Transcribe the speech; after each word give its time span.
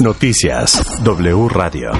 Noticias 0.00 1.02
W 1.02 1.48
Radio. 1.48 1.90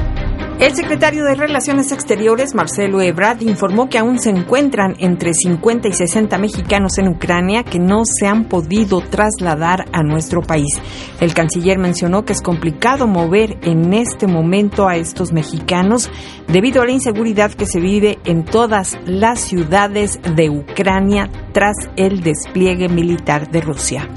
El 0.60 0.74
secretario 0.76 1.24
de 1.24 1.34
Relaciones 1.34 1.90
Exteriores, 1.90 2.54
Marcelo 2.54 3.00
Ebrard, 3.00 3.42
informó 3.42 3.88
que 3.88 3.98
aún 3.98 4.20
se 4.20 4.30
encuentran 4.30 4.94
entre 4.98 5.34
50 5.34 5.88
y 5.88 5.92
60 5.92 6.38
mexicanos 6.38 6.98
en 6.98 7.08
Ucrania 7.08 7.64
que 7.64 7.80
no 7.80 8.02
se 8.04 8.28
han 8.28 8.44
podido 8.44 9.00
trasladar 9.00 9.86
a 9.92 10.04
nuestro 10.04 10.42
país. 10.42 10.80
El 11.20 11.34
canciller 11.34 11.78
mencionó 11.78 12.24
que 12.24 12.34
es 12.34 12.40
complicado 12.40 13.08
mover 13.08 13.58
en 13.62 13.92
este 13.92 14.28
momento 14.28 14.86
a 14.86 14.96
estos 14.96 15.32
mexicanos 15.32 16.08
debido 16.46 16.82
a 16.82 16.86
la 16.86 16.92
inseguridad 16.92 17.52
que 17.52 17.66
se 17.66 17.80
vive 17.80 18.18
en 18.24 18.44
todas 18.44 18.96
las 19.06 19.40
ciudades 19.40 20.20
de 20.36 20.50
Ucrania 20.50 21.30
tras 21.52 21.76
el 21.96 22.20
despliegue 22.22 22.88
militar 22.88 23.50
de 23.50 23.60
Rusia. 23.60 24.08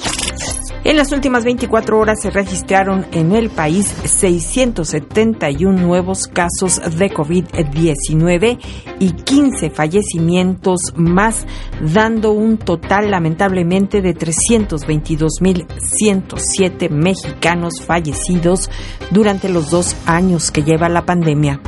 En 0.83 0.97
las 0.97 1.11
últimas 1.11 1.45
24 1.45 1.99
horas 1.99 2.23
se 2.23 2.31
registraron 2.31 3.05
en 3.11 3.33
el 3.33 3.51
país 3.51 3.85
671 4.03 5.79
nuevos 5.79 6.25
casos 6.25 6.81
de 6.97 7.11
COVID-19 7.11 8.57
y 8.99 9.11
15 9.11 9.69
fallecimientos 9.69 10.93
más, 10.95 11.45
dando 11.93 12.31
un 12.31 12.57
total 12.57 13.11
lamentablemente 13.11 14.01
de 14.01 14.15
322.107 14.15 16.89
mexicanos 16.89 17.83
fallecidos 17.85 18.71
durante 19.11 19.49
los 19.49 19.69
dos 19.69 19.95
años 20.07 20.49
que 20.49 20.63
lleva 20.63 20.89
la 20.89 21.05
pandemia. 21.05 21.61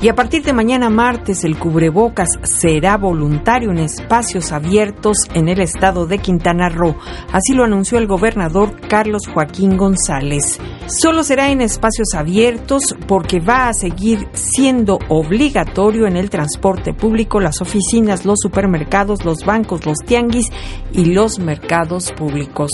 Y 0.00 0.08
a 0.08 0.14
partir 0.14 0.44
de 0.44 0.52
mañana 0.52 0.90
martes 0.90 1.42
el 1.42 1.58
cubrebocas 1.58 2.28
será 2.44 2.96
voluntario 2.96 3.72
en 3.72 3.78
espacios 3.78 4.52
abiertos 4.52 5.16
en 5.34 5.48
el 5.48 5.60
estado 5.60 6.06
de 6.06 6.18
Quintana 6.18 6.68
Roo. 6.68 6.94
Así 7.32 7.52
lo 7.52 7.64
anunció 7.64 7.98
el 7.98 8.06
gobernador 8.06 8.80
Carlos 8.88 9.22
Joaquín 9.26 9.76
González. 9.76 10.60
Solo 10.86 11.24
será 11.24 11.50
en 11.50 11.60
espacios 11.62 12.14
abiertos 12.14 12.94
porque 13.08 13.40
va 13.40 13.68
a 13.68 13.74
seguir 13.74 14.28
siendo 14.34 15.00
obligatorio 15.08 16.06
en 16.06 16.16
el 16.16 16.30
transporte 16.30 16.94
público, 16.94 17.40
las 17.40 17.60
oficinas, 17.60 18.24
los 18.24 18.38
supermercados, 18.40 19.24
los 19.24 19.44
bancos, 19.44 19.84
los 19.84 19.98
tianguis 19.98 20.46
y 20.92 21.06
los 21.06 21.40
mercados 21.40 22.12
públicos. 22.12 22.70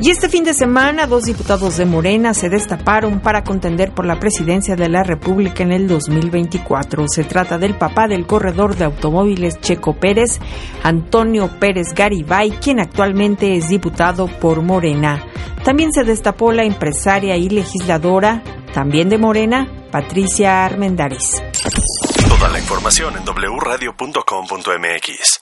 Y 0.00 0.10
este 0.10 0.28
fin 0.28 0.44
de 0.44 0.54
semana, 0.54 1.08
dos 1.08 1.24
diputados 1.24 1.76
de 1.76 1.84
Morena 1.84 2.32
se 2.32 2.48
destaparon 2.48 3.18
para 3.18 3.42
contender 3.42 3.92
por 3.92 4.06
la 4.06 4.20
presidencia 4.20 4.76
de 4.76 4.88
la 4.88 5.02
República 5.02 5.64
en 5.64 5.72
el 5.72 5.88
2024. 5.88 7.06
Se 7.08 7.24
trata 7.24 7.58
del 7.58 7.76
papá 7.76 8.06
del 8.06 8.24
corredor 8.24 8.76
de 8.76 8.84
automóviles 8.84 9.60
Checo 9.60 9.94
Pérez, 9.94 10.38
Antonio 10.84 11.50
Pérez 11.58 11.94
Garibay, 11.94 12.50
quien 12.60 12.78
actualmente 12.78 13.56
es 13.56 13.68
diputado 13.68 14.28
por 14.28 14.62
Morena. 14.62 15.26
También 15.64 15.92
se 15.92 16.04
destapó 16.04 16.52
la 16.52 16.62
empresaria 16.62 17.36
y 17.36 17.48
legisladora, 17.48 18.44
también 18.72 19.08
de 19.08 19.18
Morena, 19.18 19.66
Patricia 19.90 20.64
Armendáriz. 20.64 21.42
Toda 22.28 22.48
la 22.50 22.60
información 22.60 23.16
en 23.16 23.24
wradio.com.mx. 23.24 25.40